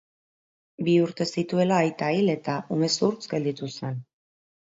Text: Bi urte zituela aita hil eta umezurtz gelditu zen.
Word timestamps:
Bi 0.85 0.93
urte 1.01 1.27
zituela 1.41 1.77
aita 1.83 2.09
hil 2.15 2.33
eta 2.35 2.57
umezurtz 2.77 3.21
gelditu 3.35 3.73
zen. 3.75 4.01